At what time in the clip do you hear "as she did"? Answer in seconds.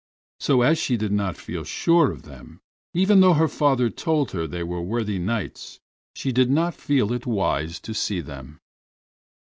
0.63-1.11